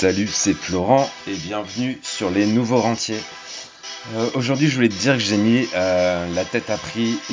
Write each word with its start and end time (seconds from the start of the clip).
Salut, 0.00 0.28
c'est 0.28 0.54
Florent 0.54 1.10
et 1.26 1.34
bienvenue 1.34 1.98
sur 2.04 2.30
les 2.30 2.46
nouveaux 2.46 2.80
rentiers. 2.80 3.18
Euh, 4.14 4.30
aujourd'hui, 4.34 4.68
je 4.68 4.76
voulais 4.76 4.88
te 4.88 4.94
dire 4.94 5.14
que 5.14 5.18
j'ai 5.18 5.36
mis 5.36 5.68
euh, 5.74 6.32
la 6.36 6.44
tête 6.44 6.70
à 6.70 6.76
prix. 6.76 7.18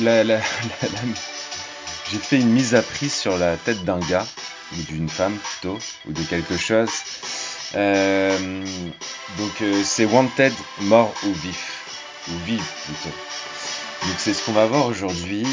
J'ai 2.10 2.18
fait 2.18 2.40
une 2.40 2.50
mise 2.50 2.74
à 2.74 2.82
prix 2.82 3.08
sur 3.08 3.38
la 3.38 3.56
tête 3.56 3.84
d'un 3.84 4.00
gars, 4.00 4.26
ou 4.72 4.82
d'une 4.82 5.08
femme 5.08 5.36
plutôt, 5.36 5.78
ou 6.08 6.12
de 6.12 6.22
quelque 6.22 6.56
chose. 6.56 6.90
Euh, 7.76 8.64
donc, 9.38 9.62
c'est 9.84 10.04
Wanted, 10.04 10.52
mort 10.80 11.14
ou 11.24 11.32
vif. 11.34 11.84
Ou 12.26 12.32
vive 12.46 12.66
plutôt. 12.84 13.14
Donc, 14.08 14.16
c'est 14.18 14.34
ce 14.34 14.44
qu'on 14.44 14.54
va 14.54 14.66
voir 14.66 14.86
aujourd'hui 14.86 15.46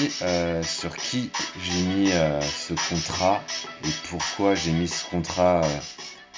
sur 0.64 0.98
qui 0.98 1.30
j'ai 1.62 1.80
mis 1.84 2.10
ce 2.10 2.74
contrat 2.90 3.44
et 3.86 3.92
pourquoi 4.10 4.56
j'ai 4.56 4.72
mis 4.72 4.88
ce 4.88 5.06
contrat. 5.12 5.62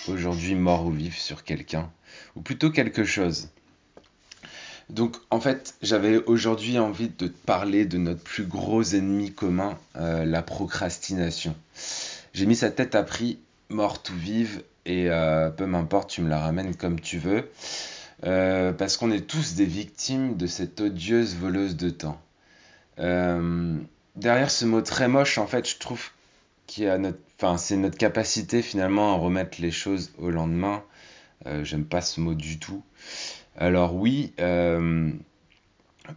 Aujourd'hui 0.10 0.56
mort 0.56 0.86
ou 0.86 0.92
vif 0.92 1.18
sur 1.18 1.44
quelqu'un, 1.44 1.92
ou 2.36 2.42
plutôt 2.42 2.72
quelque 2.72 3.04
chose. 3.04 3.50
Donc 4.90 5.18
en 5.32 5.40
fait, 5.40 5.76
j'avais 5.82 6.18
aujourd'hui 6.26 6.78
envie 6.78 7.10
de 7.10 7.28
te 7.28 7.46
parler 7.46 7.86
de 7.86 7.98
notre 7.98 8.22
plus 8.22 8.46
gros 8.46 8.84
ennemi 8.84 9.32
commun, 9.32 9.78
euh, 9.96 10.26
la 10.26 10.44
procrastination. 10.44 11.56
J'ai 12.34 12.46
mis 12.46 12.56
sa 12.56 12.70
tête 12.70 12.94
à 12.96 13.04
prix, 13.04 13.40
morte 13.70 14.10
ou 14.12 14.16
vive, 14.16 14.64
et 14.86 15.10
euh, 15.10 15.50
peu 15.50 15.66
m'importe, 15.66 16.12
tu 16.12 16.22
me 16.22 16.30
la 16.30 16.40
ramènes 16.40 16.76
comme 16.76 17.00
tu 17.00 17.18
veux, 17.18 17.50
euh, 18.26 18.74
parce 18.74 18.98
qu'on 18.98 19.12
est 19.12 19.26
tous 19.28 19.56
des 19.56 19.66
victimes 19.66 20.38
de 20.38 20.46
cette 20.46 20.80
odieuse 20.80 21.36
voleuse 21.36 21.76
de 21.76 21.90
temps. 21.90 22.22
Derrière 22.98 24.50
ce 24.50 24.64
mot 24.64 24.82
très 24.82 25.08
moche, 25.10 25.38
en 25.38 25.48
fait, 25.48 25.68
je 25.68 25.78
trouve 25.78 26.02
qui 26.68 26.88
a 26.88 26.98
notre, 26.98 27.20
enfin, 27.38 27.58
c'est 27.58 27.78
notre 27.78 27.98
capacité 27.98 28.62
finalement 28.62 29.14
à 29.14 29.18
remettre 29.18 29.62
les 29.62 29.72
choses 29.72 30.12
au 30.18 30.30
lendemain. 30.30 30.84
Euh, 31.48 31.64
j'aime 31.64 31.86
pas 31.86 32.02
ce 32.02 32.20
mot 32.22 32.34
du 32.34 32.60
tout. 32.60 32.84
Alors 33.58 33.96
oui, 33.96 34.34
euh, 34.40 35.12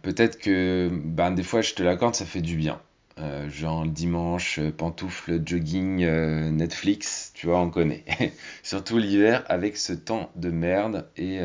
peut-être 0.01 0.39
que 0.39 0.89
ben, 0.91 1.31
des 1.31 1.43
fois 1.43 1.61
je 1.61 1.73
te 1.73 1.83
l'accorde, 1.83 2.15
ça 2.15 2.25
fait 2.25 2.41
du 2.41 2.55
bien. 2.55 2.81
Euh, 3.19 3.49
genre 3.49 3.83
le 3.83 3.91
dimanche, 3.91 4.59
pantoufles, 4.77 5.41
jogging, 5.45 6.05
Netflix, 6.51 7.31
tu 7.35 7.47
vois, 7.47 7.59
on 7.59 7.69
connaît. 7.69 8.05
Surtout 8.63 8.97
l'hiver 8.97 9.43
avec 9.49 9.77
ce 9.77 9.93
temps 9.93 10.31
de 10.35 10.49
merde. 10.49 11.07
Et, 11.17 11.39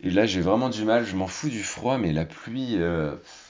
et 0.00 0.10
là 0.10 0.26
j'ai 0.26 0.40
vraiment 0.40 0.68
du 0.68 0.84
mal, 0.84 1.06
je 1.06 1.16
m'en 1.16 1.28
fous 1.28 1.50
du 1.50 1.62
froid, 1.62 1.98
mais 1.98 2.12
la 2.12 2.24
pluie, 2.24 2.78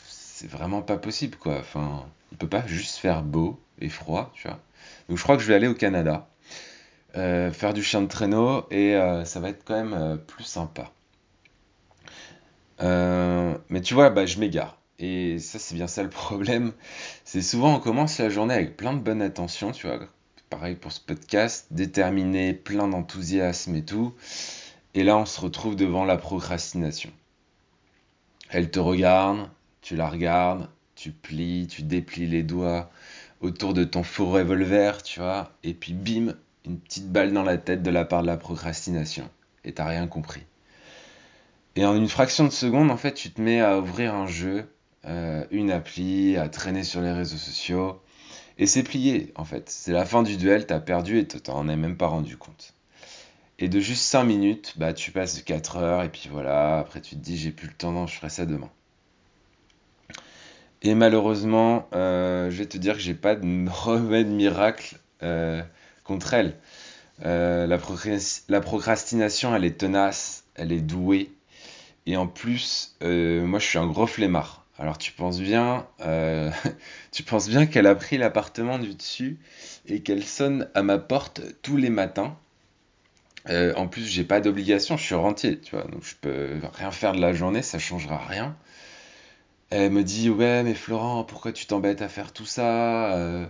c'est 0.06 0.50
vraiment 0.50 0.82
pas 0.82 0.98
possible 0.98 1.36
quoi. 1.36 1.58
Enfin, 1.58 2.06
il 2.32 2.38
peut 2.38 2.48
pas 2.48 2.66
juste 2.66 2.96
faire 2.96 3.22
beau 3.22 3.58
et 3.80 3.88
froid, 3.88 4.30
tu 4.34 4.46
vois. 4.48 4.60
Donc 5.08 5.18
je 5.18 5.22
crois 5.22 5.36
que 5.36 5.42
je 5.42 5.48
vais 5.48 5.54
aller 5.54 5.68
au 5.68 5.74
Canada, 5.74 6.28
euh, 7.16 7.50
faire 7.52 7.74
du 7.74 7.82
chien 7.82 8.02
de 8.02 8.06
traîneau 8.06 8.66
et 8.70 8.94
euh, 8.94 9.24
ça 9.24 9.40
va 9.40 9.48
être 9.48 9.64
quand 9.64 9.74
même 9.74 9.94
euh, 9.94 10.16
plus 10.16 10.44
sympa. 10.44 10.92
Mais 12.80 13.82
tu 13.82 13.94
vois, 13.94 14.10
bah, 14.10 14.26
je 14.26 14.38
m'égare. 14.38 14.78
Et 14.98 15.38
ça, 15.38 15.58
c'est 15.58 15.74
bien 15.74 15.86
ça 15.86 16.02
le 16.02 16.10
problème. 16.10 16.72
C'est 17.24 17.42
souvent 17.42 17.76
on 17.76 17.80
commence 17.80 18.18
la 18.18 18.28
journée 18.28 18.54
avec 18.54 18.76
plein 18.76 18.92
de 18.94 18.98
bonne 19.00 19.22
attention, 19.22 19.72
tu 19.72 19.86
vois. 19.86 19.98
Pareil 20.50 20.74
pour 20.74 20.90
ce 20.92 21.00
podcast, 21.00 21.68
déterminé, 21.70 22.54
plein 22.54 22.88
d'enthousiasme 22.88 23.74
et 23.76 23.84
tout. 23.84 24.14
Et 24.94 25.04
là, 25.04 25.16
on 25.16 25.26
se 25.26 25.40
retrouve 25.40 25.76
devant 25.76 26.04
la 26.04 26.16
procrastination. 26.16 27.10
Elle 28.48 28.70
te 28.70 28.80
regarde, 28.80 29.48
tu 29.80 29.94
la 29.94 30.08
regardes, 30.08 30.68
tu 30.96 31.12
plies, 31.12 31.68
tu 31.68 31.82
déplies 31.82 32.26
les 32.26 32.42
doigts 32.42 32.90
autour 33.40 33.74
de 33.74 33.84
ton 33.84 34.02
faux 34.02 34.30
revolver, 34.30 35.02
tu 35.02 35.20
vois, 35.20 35.52
et 35.62 35.74
puis 35.74 35.92
bim, 35.92 36.34
une 36.66 36.78
petite 36.78 37.10
balle 37.10 37.32
dans 37.32 37.42
la 37.42 37.58
tête 37.58 37.82
de 37.82 37.90
la 37.90 38.04
part 38.04 38.22
de 38.22 38.26
la 38.26 38.36
procrastination. 38.36 39.28
Et 39.64 39.72
t'as 39.72 39.86
rien 39.86 40.06
compris. 40.06 40.42
Et 41.76 41.84
en 41.84 41.94
une 41.94 42.08
fraction 42.08 42.44
de 42.44 42.50
seconde, 42.50 42.90
en 42.90 42.96
fait, 42.96 43.14
tu 43.14 43.30
te 43.30 43.40
mets 43.40 43.60
à 43.60 43.78
ouvrir 43.78 44.14
un 44.14 44.26
jeu, 44.26 44.66
euh, 45.06 45.44
une 45.50 45.70
appli, 45.70 46.36
à 46.36 46.48
traîner 46.48 46.84
sur 46.84 47.00
les 47.00 47.12
réseaux 47.12 47.38
sociaux. 47.38 48.02
Et 48.58 48.66
c'est 48.66 48.82
plié, 48.82 49.32
en 49.36 49.44
fait. 49.44 49.70
C'est 49.70 49.92
la 49.92 50.04
fin 50.04 50.22
du 50.22 50.36
duel, 50.36 50.66
t'as 50.66 50.80
perdu 50.80 51.18
et 51.18 51.26
t'en 51.26 51.68
es 51.68 51.76
même 51.76 51.96
pas 51.96 52.08
rendu 52.08 52.36
compte. 52.36 52.74
Et 53.58 53.68
de 53.68 53.78
juste 53.80 54.02
5 54.04 54.24
minutes, 54.24 54.74
bah 54.76 54.92
tu 54.94 55.12
passes 55.12 55.42
4 55.42 55.76
heures 55.76 56.02
et 56.02 56.08
puis 56.08 56.28
voilà, 56.30 56.78
après 56.78 57.00
tu 57.02 57.14
te 57.14 57.20
dis 57.20 57.36
j'ai 57.36 57.50
plus 57.50 57.68
le 57.68 57.74
temps, 57.74 57.92
non, 57.92 58.06
je 58.06 58.14
ferai 58.14 58.30
ça 58.30 58.46
demain. 58.46 58.70
Et 60.82 60.94
malheureusement, 60.94 61.88
euh, 61.94 62.50
je 62.50 62.56
vais 62.58 62.66
te 62.66 62.78
dire 62.78 62.94
que 62.94 63.00
j'ai 63.00 63.14
pas 63.14 63.34
de 63.34 63.68
remède 63.70 64.28
miracle 64.28 64.96
euh, 65.22 65.62
contre 66.04 66.34
elle. 66.34 66.56
Euh, 67.26 67.66
la, 67.66 67.78
procras- 67.78 68.42
la 68.48 68.60
procrastination, 68.60 69.54
elle 69.56 69.64
est 69.64 69.78
tenace, 69.78 70.44
elle 70.56 70.72
est 70.72 70.80
douée. 70.80 71.32
Et 72.06 72.16
en 72.16 72.26
plus, 72.26 72.96
moi 73.02 73.58
je 73.60 73.66
suis 73.66 73.78
un 73.78 73.86
gros 73.86 74.06
flemmard. 74.08 74.66
Alors 74.78 74.98
tu 77.12 77.24
penses 77.24 77.48
bien, 77.48 77.66
qu'elle 77.66 77.86
a 77.86 77.94
pris 77.96 78.18
l'appartement 78.18 78.78
du 78.78 78.94
dessus 78.94 79.38
et 79.86 80.00
qu'elle 80.02 80.24
sonne 80.24 80.68
à 80.74 80.82
ma 80.82 80.98
porte 80.98 81.42
tous 81.62 81.76
les 81.76 81.90
matins. 81.90 82.36
En 83.76 83.88
plus, 83.88 84.06
j'ai 84.06 84.24
pas 84.24 84.40
d'obligation, 84.40 84.96
je 84.96 85.02
suis 85.04 85.14
rentier, 85.14 85.58
tu 85.60 85.74
vois, 85.76 85.84
donc 85.84 86.02
je 86.04 86.14
peux 86.20 86.60
rien 86.74 86.90
faire 86.90 87.12
de 87.12 87.20
la 87.20 87.32
journée, 87.32 87.62
ça 87.62 87.78
changera 87.78 88.18
rien. 88.18 88.56
Elle 89.70 89.92
me 89.92 90.02
dit, 90.02 90.30
ouais, 90.30 90.62
mais 90.64 90.74
Florent, 90.74 91.24
pourquoi 91.24 91.52
tu 91.52 91.66
t'embêtes 91.66 92.02
à 92.02 92.08
faire 92.08 92.32
tout 92.32 92.44
ça? 92.44 93.14
Euh, 93.14 93.46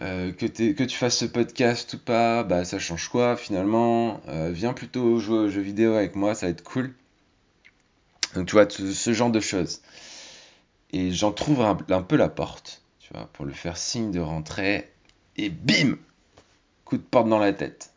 euh, 0.00 0.32
que, 0.32 0.46
tu 0.46 0.96
fasses 0.96 1.18
ce 1.18 1.26
podcast 1.26 1.92
ou 1.94 1.98
pas, 1.98 2.42
bah 2.44 2.64
ça 2.64 2.78
change 2.78 3.08
quoi 3.08 3.36
finalement? 3.36 4.22
Euh, 4.28 4.50
viens 4.52 4.72
plutôt 4.72 5.18
jouer 5.18 5.38
aux 5.38 5.48
jeux 5.50 5.60
vidéo 5.60 5.94
avec 5.94 6.16
moi, 6.16 6.34
ça 6.34 6.46
va 6.46 6.50
être 6.50 6.62
cool. 6.62 6.94
Donc 8.34 8.46
tu 8.46 8.52
vois, 8.52 8.68
ce, 8.70 9.12
genre 9.12 9.30
de 9.30 9.40
choses. 9.40 9.82
Et 10.92 11.12
j'en 11.12 11.32
trouve 11.32 11.60
un, 11.60 11.74
peu 11.74 12.16
la 12.16 12.28
porte, 12.30 12.82
tu 12.98 13.12
vois, 13.12 13.28
pour 13.32 13.44
le 13.44 13.52
faire 13.52 13.76
signe 13.76 14.10
de 14.12 14.20
rentrer. 14.20 14.90
Et 15.36 15.50
bim! 15.50 15.98
Coup 16.84 16.96
de 16.96 17.02
porte 17.02 17.28
dans 17.28 17.38
la 17.38 17.52
tête. 17.52 17.92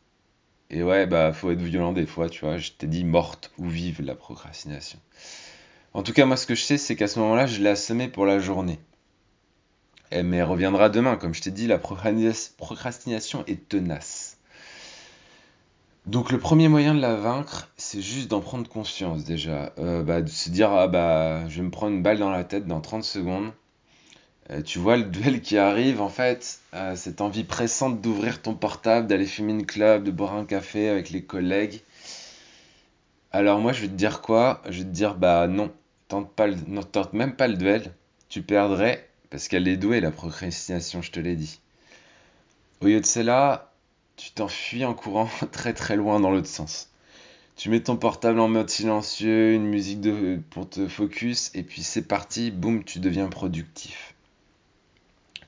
Et 0.69 0.83
ouais, 0.83 1.07
bah 1.07 1.31
faut 1.33 1.51
être 1.51 1.61
violent 1.61 1.93
des 1.93 2.05
fois, 2.05 2.29
tu 2.29 2.45
vois. 2.45 2.57
Je 2.57 2.71
t'ai 2.71 2.87
dit 2.87 3.03
morte 3.05 3.51
ou 3.57 3.67
vive 3.69 4.01
la 4.01 4.15
procrastination. 4.15 4.99
En 5.93 6.03
tout 6.03 6.13
cas, 6.13 6.25
moi 6.25 6.37
ce 6.37 6.45
que 6.45 6.55
je 6.55 6.61
sais, 6.63 6.77
c'est 6.77 6.95
qu'à 6.95 7.07
ce 7.07 7.19
moment-là, 7.19 7.45
je 7.47 7.61
l'ai 7.61 7.69
assommée 7.69 8.07
pour 8.07 8.25
la 8.25 8.39
journée. 8.39 8.79
Eh, 10.11 10.23
mais 10.23 10.37
elle 10.37 10.43
reviendra 10.45 10.89
demain, 10.89 11.17
comme 11.17 11.33
je 11.33 11.41
t'ai 11.41 11.51
dit, 11.51 11.67
la 11.67 11.77
procrasti- 11.77 12.51
procrastination 12.55 13.43
est 13.47 13.67
tenace. 13.67 14.37
Donc 16.05 16.31
le 16.31 16.37
premier 16.39 16.67
moyen 16.69 16.93
de 16.95 17.01
la 17.01 17.15
vaincre, 17.15 17.69
c'est 17.77 18.01
juste 18.01 18.29
d'en 18.29 18.39
prendre 18.41 18.69
conscience 18.69 19.23
déjà. 19.25 19.73
Euh, 19.79 20.03
bah, 20.03 20.21
de 20.21 20.29
se 20.29 20.49
dire, 20.49 20.71
ah 20.71 20.87
bah 20.87 21.47
je 21.49 21.57
vais 21.57 21.63
me 21.63 21.71
prendre 21.71 21.93
une 21.95 22.03
balle 22.03 22.19
dans 22.19 22.29
la 22.29 22.43
tête 22.45 22.67
dans 22.67 22.81
30 22.81 23.03
secondes. 23.03 23.51
Euh, 24.51 24.61
tu 24.61 24.79
vois 24.79 24.97
le 24.97 25.03
duel 25.03 25.41
qui 25.41 25.57
arrive, 25.57 26.01
en 26.01 26.09
fait, 26.09 26.59
euh, 26.73 26.95
cette 26.95 27.21
envie 27.21 27.43
pressante 27.45 28.01
d'ouvrir 28.01 28.41
ton 28.41 28.55
portable, 28.55 29.07
d'aller 29.07 29.25
fumer 29.25 29.53
une 29.53 29.65
clope, 29.65 30.03
de 30.03 30.11
boire 30.11 30.35
un 30.35 30.45
café 30.45 30.89
avec 30.89 31.09
les 31.11 31.23
collègues. 31.23 31.81
Alors 33.33 33.59
moi 33.59 33.73
je 33.73 33.81
vais 33.81 33.87
te 33.87 33.93
dire 33.93 34.21
quoi? 34.21 34.61
Je 34.69 34.79
vais 34.79 34.85
te 34.85 34.93
dire, 34.93 35.15
bah 35.15 35.47
non, 35.47 35.71
tente 36.13 36.91
tente 36.91 37.13
même 37.13 37.35
pas 37.35 37.47
le 37.47 37.55
duel. 37.55 37.93
Tu 38.29 38.41
perdrais, 38.41 39.09
parce 39.29 39.47
qu'elle 39.47 39.67
est 39.67 39.77
douée 39.77 39.99
la 39.99 40.11
procrastination, 40.11 41.01
je 41.01 41.11
te 41.11 41.19
l'ai 41.19 41.35
dit. 41.35 41.59
Au 42.81 42.85
lieu 42.85 42.99
de 42.99 43.05
cela, 43.05 43.73
tu 44.15 44.31
t'enfuis 44.31 44.85
en 44.85 44.93
courant 44.93 45.29
très 45.51 45.73
très 45.73 45.95
loin 45.95 46.19
dans 46.19 46.31
l'autre 46.31 46.47
sens. 46.47 46.89
Tu 47.55 47.69
mets 47.69 47.81
ton 47.81 47.97
portable 47.97 48.39
en 48.39 48.47
mode 48.47 48.69
silencieux, 48.69 49.53
une 49.53 49.65
musique 49.65 50.01
pour 50.49 50.69
te 50.69 50.87
focus, 50.87 51.51
et 51.53 51.63
puis 51.63 51.83
c'est 51.83 52.01
parti, 52.01 52.51
boum, 52.51 52.83
tu 52.83 52.99
deviens 52.99 53.27
productif. 53.27 54.15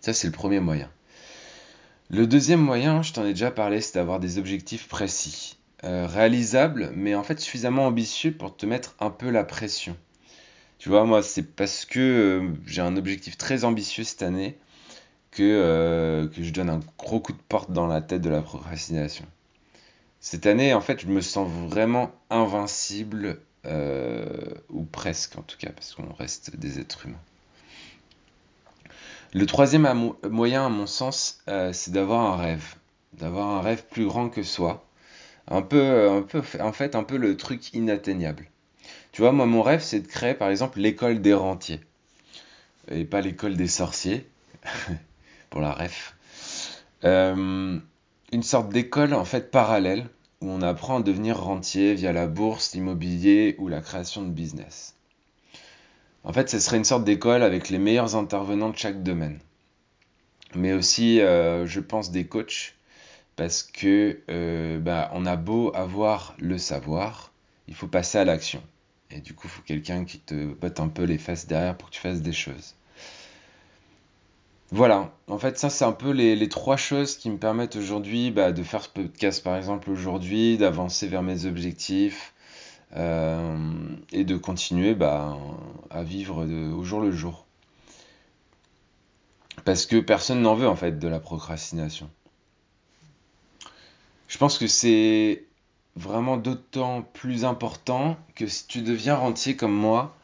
Ça, 0.01 0.13
c'est 0.13 0.27
le 0.27 0.33
premier 0.33 0.59
moyen. 0.59 0.89
Le 2.09 2.27
deuxième 2.27 2.61
moyen, 2.61 3.01
je 3.01 3.13
t'en 3.13 3.25
ai 3.25 3.33
déjà 3.33 3.49
parlé, 3.49 3.81
c'est 3.81 3.95
d'avoir 3.95 4.19
des 4.19 4.37
objectifs 4.37 4.87
précis. 4.87 5.57
Euh, 5.83 6.07
réalisables, 6.07 6.91
mais 6.95 7.13
en 7.13 7.23
fait 7.23 7.39
suffisamment 7.39 7.85
ambitieux 7.85 8.31
pour 8.31 8.55
te 8.55 8.65
mettre 8.65 8.95
un 8.99 9.09
peu 9.09 9.29
la 9.29 9.43
pression. 9.43 9.95
Tu 10.85 10.89
vois, 10.89 11.03
moi, 11.03 11.23
c'est 11.23 11.41
parce 11.41 11.83
que 11.83 11.99
euh, 11.99 12.53
j'ai 12.67 12.83
un 12.83 12.95
objectif 12.95 13.39
très 13.39 13.63
ambitieux 13.63 14.03
cette 14.03 14.21
année 14.21 14.55
que, 15.31 15.41
euh, 15.41 16.27
que 16.27 16.43
je 16.43 16.53
donne 16.53 16.69
un 16.69 16.79
gros 16.99 17.19
coup 17.19 17.31
de 17.31 17.41
porte 17.49 17.71
dans 17.71 17.87
la 17.87 18.01
tête 18.01 18.21
de 18.21 18.29
la 18.29 18.43
procrastination. 18.43 19.25
Cette 20.19 20.45
année, 20.45 20.75
en 20.75 20.81
fait, 20.81 21.01
je 21.01 21.07
me 21.07 21.21
sens 21.21 21.49
vraiment 21.67 22.11
invincible, 22.29 23.39
euh, 23.65 24.29
ou 24.69 24.83
presque 24.83 25.39
en 25.39 25.41
tout 25.41 25.57
cas, 25.57 25.71
parce 25.71 25.95
qu'on 25.95 26.13
reste 26.13 26.55
des 26.55 26.79
êtres 26.79 27.07
humains. 27.07 27.23
Le 29.33 29.47
troisième 29.47 30.13
moyen, 30.29 30.67
à 30.67 30.69
mon 30.69 30.85
sens, 30.85 31.41
c'est 31.47 31.93
d'avoir 31.93 32.31
un 32.31 32.37
rêve. 32.37 32.75
D'avoir 33.13 33.47
un 33.47 33.61
rêve 33.61 33.85
plus 33.89 34.05
grand 34.05 34.29
que 34.29 34.43
soi. 34.43 34.85
Un 35.47 35.63
peu, 35.63 36.23
en 36.59 36.71
fait, 36.73 36.93
un 36.93 37.03
peu 37.03 37.17
le 37.17 37.37
truc 37.37 37.73
inatteignable. 37.73 38.45
Tu 39.15 39.21
vois, 39.21 39.31
moi, 39.31 39.45
mon 39.45 39.61
rêve, 39.61 39.81
c'est 39.81 40.01
de 40.01 40.07
créer, 40.07 40.33
par 40.33 40.49
exemple, 40.49 40.77
l'école 40.77 41.21
des 41.21 41.33
rentiers. 41.33 41.79
Et 42.91 43.05
pas 43.05 43.21
l'école 43.21 43.55
des 43.55 43.69
sorciers, 43.69 44.27
pour 45.49 45.61
la 45.61 45.71
ref. 45.71 46.17
Euh, 47.05 47.79
une 48.33 48.43
sorte 48.43 48.67
d'école, 48.67 49.13
en 49.13 49.23
fait, 49.23 49.51
parallèle, 49.51 50.09
où 50.41 50.49
on 50.49 50.61
apprend 50.61 50.97
à 50.97 51.01
devenir 51.01 51.39
rentier 51.39 51.93
via 51.93 52.11
la 52.11 52.27
bourse, 52.27 52.73
l'immobilier 52.73 53.55
ou 53.57 53.69
la 53.69 53.79
création 53.79 54.21
de 54.21 54.31
business. 54.31 54.95
En 56.25 56.33
fait, 56.33 56.49
ce 56.49 56.59
serait 56.59 56.75
une 56.75 56.83
sorte 56.83 57.05
d'école 57.05 57.41
avec 57.41 57.69
les 57.69 57.79
meilleurs 57.79 58.17
intervenants 58.17 58.69
de 58.69 58.77
chaque 58.77 59.01
domaine. 59.01 59.39
Mais 60.55 60.73
aussi, 60.73 61.21
euh, 61.21 61.65
je 61.65 61.79
pense, 61.79 62.11
des 62.11 62.27
coachs, 62.27 62.75
parce 63.37 63.63
que 63.63 64.19
euh, 64.29 64.77
bah, 64.77 65.09
on 65.13 65.25
a 65.25 65.37
beau 65.37 65.71
avoir 65.73 66.35
le 66.37 66.57
savoir, 66.57 67.31
il 67.69 67.75
faut 67.75 67.87
passer 67.87 68.17
à 68.17 68.25
l'action. 68.25 68.61
Et 69.11 69.21
du 69.21 69.33
coup, 69.33 69.47
il 69.47 69.51
faut 69.51 69.61
quelqu'un 69.61 70.05
qui 70.05 70.19
te 70.19 70.53
botte 70.53 70.79
un 70.79 70.87
peu 70.87 71.03
les 71.03 71.17
fesses 71.17 71.47
derrière 71.47 71.77
pour 71.77 71.89
que 71.89 71.95
tu 71.95 72.01
fasses 72.01 72.21
des 72.21 72.33
choses. 72.33 72.75
Voilà, 74.71 75.13
en 75.27 75.37
fait, 75.37 75.59
ça, 75.59 75.69
c'est 75.69 75.85
un 75.85 75.91
peu 75.91 76.09
les, 76.09 76.49
trois 76.49 76.75
choses 76.75 77.17
qui 77.17 77.29
me 77.29 77.37
permettent 77.37 77.75
aujourd'hui 77.75 78.31
bah, 78.31 78.51
de 78.51 78.63
faire 78.63 78.81
ce 78.81 78.89
podcast, 78.89 79.43
par 79.43 79.55
exemple, 79.55 79.91
aujourd'hui, 79.91 80.57
d'avancer 80.57 81.07
vers 81.07 81.21
mes 81.21 81.45
objectifs 81.45 82.33
euh, 82.95 83.57
et 84.11 84.23
de 84.23 84.35
continuer 84.37 84.95
bah, 84.95 85.37
à 85.91 86.03
vivre 86.03 86.45
au 86.45 86.83
jour 86.83 86.99
le 86.99 87.11
jour. 87.11 87.45
Parce 89.65 89.85
que 89.85 89.97
personne 89.97 90.41
n'en 90.41 90.55
veut, 90.55 90.67
en 90.67 90.75
fait, 90.75 90.97
de 90.99 91.07
la 91.07 91.19
procrastination. 91.19 92.09
Je 94.27 94.37
pense 94.37 94.57
que 94.57 94.67
c'est 94.67 95.43
vraiment 95.95 96.37
d'autant 96.37 97.01
plus 97.01 97.45
important 97.45 98.17
que 98.35 98.47
si 98.47 98.67
tu 98.67 98.81
deviens 98.81 99.15
rentier 99.15 99.55
comme 99.55 99.73
moi, 99.73 100.15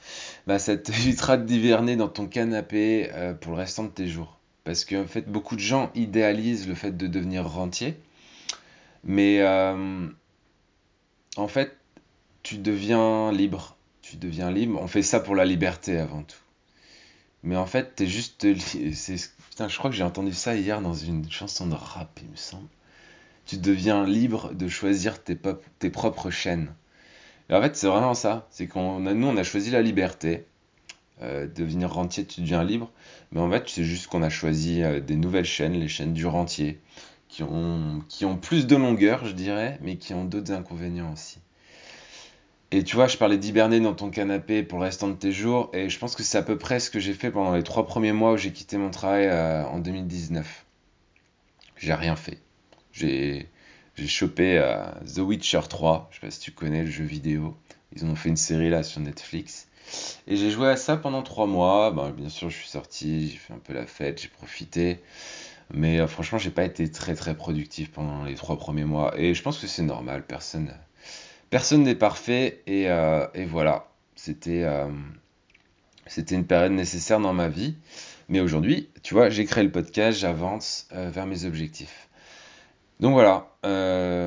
bah, 0.48 0.60
ça 0.60 0.76
t'évitera 0.78 1.38
d'hiverner 1.38 1.96
dans 1.96 2.10
ton 2.10 2.28
canapé 2.28 3.10
euh, 3.14 3.34
pour 3.34 3.54
le 3.54 3.60
restant 3.60 3.84
de 3.84 3.90
tes 3.90 4.08
jours. 4.08 4.38
Parce 4.64 4.86
qu'en 4.86 5.08
fait, 5.08 5.30
beaucoup 5.30 5.56
de 5.56 5.62
gens 5.62 5.92
idéalisent 5.96 6.68
le 6.68 6.76
fait 6.76 6.96
de 6.96 7.08
devenir 7.08 7.48
rentier. 7.48 7.98
Mais 9.04 9.40
euh, 9.42 10.08
en 11.38 11.48
fait, 11.48 11.76
tu 12.44 12.58
deviens 12.58 13.32
libre. 13.32 13.76
Tu 14.02 14.18
deviens 14.18 14.52
libre. 14.52 14.80
On 14.82 14.88
fait 14.88 15.02
ça 15.02 15.20
pour 15.20 15.36
la 15.36 15.46
liberté 15.46 15.98
avant 15.98 16.24
tout. 16.24 16.38
Mais 17.44 17.56
en 17.56 17.66
fait, 17.66 17.96
t'es 17.96 18.06
juste. 18.06 18.46
Putain, 19.50 19.68
je 19.68 19.78
crois 19.78 19.90
que 19.90 19.96
j'ai 19.96 20.04
entendu 20.04 20.34
ça 20.34 20.56
hier 20.56 20.82
dans 20.82 20.94
une 20.94 21.30
chanson 21.30 21.66
de 21.66 21.74
rap, 21.74 22.20
il 22.22 22.30
me 22.30 22.36
semble. 22.36 22.68
Tu 23.52 23.58
deviens 23.58 24.06
libre 24.06 24.54
de 24.54 24.70
choisir 24.70 25.22
tes, 25.22 25.36
propres 25.90 26.30
chaînes. 26.30 26.74
Et 27.50 27.54
en 27.54 27.62
fait, 27.62 27.76
c'est 27.76 27.88
vraiment 27.88 28.14
ça. 28.14 28.48
C'est 28.50 28.66
qu'on 28.66 29.02
nous, 29.02 29.28
on 29.28 29.36
a 29.36 29.44
choisi 29.44 29.72
la 29.72 29.82
liberté. 29.82 30.46
Euh, 31.22 31.48
devenir 31.54 31.92
rentier, 31.92 32.24
tu 32.24 32.40
deviens 32.40 32.64
libre. 32.64 32.90
Mais 33.34 33.42
en 33.42 33.52
fait, 33.52 33.68
c'est 33.68 33.84
juste 33.84 34.08
qu'on 34.08 34.24
a 34.24 34.30
choisi 34.30 34.82
euh, 34.84 35.02
des 35.02 35.18
nouvelles 35.18 35.44
chaînes, 35.44 35.74
les 35.74 35.90
chaînes 35.90 36.14
du 36.14 36.26
rentier, 36.26 36.80
qui 37.28 37.44
ont, 37.44 38.02
qui 38.08 38.24
ont 38.24 38.38
plus 38.38 38.68
de 38.68 38.78
longueur, 38.78 39.26
je 39.26 39.34
dirais, 39.34 39.80
mais 39.82 39.98
qui 39.98 40.14
ont 40.14 40.24
d'autres 40.24 40.54
inconvénients 40.54 41.12
aussi. 41.12 41.40
Et 42.72 42.86
tu 42.86 42.96
vois, 42.96 43.08
je 43.08 43.18
parlais 43.18 43.38
d'hiberner 43.38 43.82
dans 43.82 43.96
ton 43.96 44.12
canapé 44.12 44.64
pour 44.64 44.80
le 44.80 44.86
restant 44.86 45.10
de 45.10 45.16
tes 45.16 45.34
jours, 45.34 45.70
et 45.74 45.90
je 45.90 46.00
pense 46.00 46.16
que 46.16 46.24
c'est 46.24 46.38
à 46.38 46.44
peu 46.44 46.58
près 46.58 46.80
ce 46.80 46.90
que 46.90 47.02
j'ai 47.02 47.14
fait 47.14 47.32
pendant 47.32 47.54
les 47.54 47.64
trois 47.64 47.86
premiers 47.86 48.14
mois 48.14 48.32
où 48.32 48.38
j'ai 48.38 48.54
quitté 48.54 48.78
mon 48.78 48.92
travail 48.92 49.26
euh, 49.26 49.66
en 49.66 49.80
2019. 49.80 50.66
J'ai 51.76 51.94
rien 51.94 52.16
fait. 52.16 52.40
J'ai 52.94 53.48
chopé 54.08 54.60
The 55.16 55.20
Witcher 55.20 55.62
3, 55.70 56.10
je 56.12 56.16
sais 56.16 56.22
pas 56.28 56.32
si 56.32 56.40
tu 56.40 56.52
connais 56.52 56.84
le 56.84 56.90
jeu 56.90 57.04
vidéo. 57.04 57.56
Ils 57.96 58.06
ont 58.06 58.16
fait 58.16 58.30
une 58.30 58.38
série 58.38 58.70
là 58.70 58.84
sur 58.84 59.02
Netflix. 59.02 59.68
Et 60.28 60.38
j'ai 60.38 60.52
joué 60.52 60.70
à 60.70 60.78
ça 60.78 60.98
pendant 60.98 61.24
trois 61.24 61.48
mois. 61.48 61.92
Ben, 61.92 62.12
bien 62.12 62.30
sûr, 62.30 62.50
je 62.50 62.58
suis 62.58 62.70
sorti, 62.70 63.30
j'ai 63.30 63.38
fait 63.38 63.54
un 63.54 63.60
peu 63.60 63.74
la 63.74 63.86
fête, 63.86 64.22
j'ai 64.22 64.30
profité. 64.30 65.00
Mais 65.74 66.00
euh, 66.00 66.08
franchement, 66.08 66.38
j'ai 66.38 66.52
pas 66.52 66.64
été 66.64 66.90
très 66.90 67.16
très 67.16 67.36
productif 67.36 67.92
pendant 67.92 68.24
les 68.24 68.36
trois 68.36 68.58
premiers 68.58 68.86
mois. 68.86 69.14
Et 69.18 69.34
je 69.34 69.42
pense 69.42 69.58
que 69.60 69.68
c'est 69.68 69.84
normal. 69.84 70.24
Personne, 70.26 70.74
n'est 71.84 71.96
parfait. 71.96 72.62
Et, 72.68 72.90
euh, 72.90 73.28
voilà. 73.50 73.88
Euh, 74.48 74.92
c'était 76.08 76.36
une 76.36 76.46
période 76.46 76.74
nécessaire 76.74 77.20
dans 77.20 77.34
ma 77.34 77.48
vie. 77.48 77.76
Mais 78.30 78.40
aujourd'hui, 78.40 78.90
tu 79.04 79.14
vois, 79.14 79.30
j'ai 79.30 79.46
créé 79.46 79.64
le 79.64 79.72
podcast, 79.72 80.18
j'avance 80.18 80.88
vers 80.92 81.26
mes 81.26 81.44
objectifs. 81.44 82.08
Donc 83.02 83.14
voilà, 83.14 83.48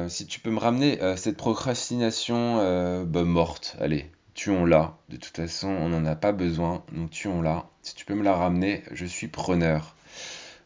si 0.08 0.26
tu 0.26 0.40
peux 0.40 0.50
me 0.50 0.58
ramener 0.58 0.98
cette 1.16 1.36
procrastination 1.36 3.04
bah, 3.04 3.24
morte, 3.24 3.76
allez, 3.80 4.10
tuons-la. 4.34 4.96
De 5.08 5.16
toute 5.16 5.36
façon, 5.36 5.68
on 5.68 5.88
n'en 5.88 6.04
a 6.04 6.16
pas 6.16 6.32
besoin, 6.32 6.82
donc 6.92 7.10
tuons-la. 7.10 7.66
Si 7.82 7.94
tu 7.94 8.04
peux 8.04 8.14
me 8.14 8.24
la 8.24 8.34
ramener, 8.34 8.82
je 8.92 9.06
suis 9.06 9.28
preneur. 9.28 9.94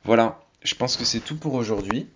Voilà, 0.04 0.40
je 0.62 0.74
pense 0.74 0.96
que 0.96 1.04
c'est 1.04 1.20
tout 1.20 1.36
pour 1.36 1.54
aujourd'hui. 1.54 2.08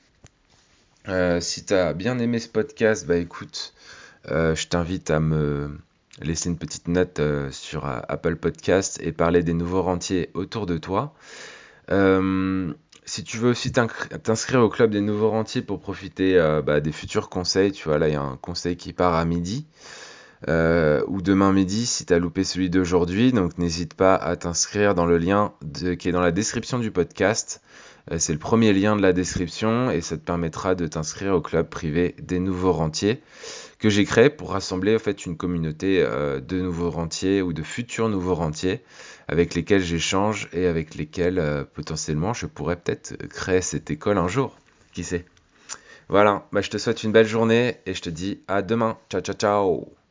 Euh, 1.09 1.41
si 1.41 1.65
tu 1.65 1.75
as 1.75 1.93
bien 1.93 2.19
aimé 2.19 2.39
ce 2.39 2.49
podcast, 2.49 3.07
bah 3.07 3.17
écoute, 3.17 3.75
euh, 4.31 4.55
je 4.55 4.69
t'invite 4.69 5.11
à 5.11 5.21
me 5.21 5.79
laisser 6.21 6.49
une 6.49 6.59
petite 6.59 6.89
note 6.89 7.19
euh, 7.19 7.51
sur 7.51 7.85
Apple 7.87 8.37
Podcast 8.37 9.01
et 9.03 9.13
parler 9.13 9.43
des 9.43 9.55
nouveaux 9.55 9.83
rentiers 9.83 10.31
autour 10.35 10.67
de 10.67 10.79
toi. 10.79 11.15
Si 13.05 13.25
tu 13.25 13.37
veux 13.37 13.51
aussi 13.51 13.73
t'inscrire 13.73 14.61
au 14.61 14.69
club 14.69 14.91
des 14.91 15.01
nouveaux 15.01 15.31
rentiers 15.31 15.63
pour 15.63 15.81
profiter 15.81 16.37
bah, 16.65 16.81
des 16.81 16.93
futurs 16.93 17.29
conseils, 17.29 17.73
tu 17.73 17.89
vois, 17.89 17.99
là 17.99 18.09
il 18.09 18.13
y 18.13 18.17
a 18.17 18.23
un 18.23 18.37
conseil 18.37 18.77
qui 18.77 18.93
part 18.93 19.15
à 19.15 19.25
midi. 19.25 19.67
Euh, 20.49 21.03
ou 21.07 21.23
demain 21.23 21.53
midi 21.53 21.87
si 21.87 22.05
tu 22.05 22.13
as 22.13 22.19
loupé 22.19 22.45
celui 22.45 22.71
d'aujourd'hui. 22.71 23.33
Donc 23.33 23.59
n'hésite 23.59 23.95
pas 23.95 24.15
à 24.17 24.37
t'inscrire 24.37 24.95
dans 24.95 25.07
le 25.07 25.19
lien 25.19 25.53
qui 25.99 26.09
est 26.09 26.13
dans 26.13 26.21
la 26.21 26.33
description 26.33 26.79
du 26.79 26.91
podcast. 26.91 27.63
Euh, 28.11 28.17
c'est 28.19 28.33
le 28.33 28.39
premier 28.39 28.73
lien 28.73 28.97
de 28.97 29.03
la 29.03 29.13
description 29.13 29.91
et 29.91 30.01
ça 30.01 30.17
te 30.17 30.23
permettra 30.23 30.75
de 30.75 30.87
t'inscrire 30.87 31.35
au 31.35 31.41
club 31.41 31.69
privé 31.69 32.17
des 32.21 32.41
nouveaux 32.41 32.73
rentiers 32.73 33.23
que 33.83 33.91
j'ai 33.91 34.05
créé 34.05 34.31
pour 34.31 34.53
rassembler 34.53 34.97
en 34.97 34.99
fait 34.99 35.27
une 35.27 35.37
communauté 35.37 36.01
euh, 36.01 36.41
de 36.41 36.61
nouveaux 36.61 36.91
rentiers 36.91 37.43
ou 37.43 37.53
de 37.53 37.63
futurs 37.63 38.09
nouveaux 38.09 38.35
rentiers 38.35 38.81
avec 39.29 39.55
lesquels 39.55 39.83
j'échange 39.83 40.49
et 40.53 40.67
avec 40.67 40.95
lesquels 40.95 41.67
potentiellement 41.75 42.33
je 42.33 42.47
pourrais 42.47 42.77
peut-être 42.77 43.17
créer 43.29 43.61
cette 43.61 43.91
école 43.91 44.19
un 44.19 44.29
jour. 44.29 44.57
Qui 44.93 45.05
sait? 45.05 45.25
Voilà, 46.09 46.47
bah, 46.53 46.61
je 46.61 46.71
te 46.71 46.79
souhaite 46.79 47.03
une 47.03 47.13
belle 47.13 47.27
journée 47.27 47.79
et 47.87 47.95
je 47.95 48.03
te 48.03 48.11
dis 48.11 48.41
à 48.47 48.63
demain. 48.63 48.99
Ciao 49.11 49.21
ciao 49.21 49.35
ciao 49.35 50.02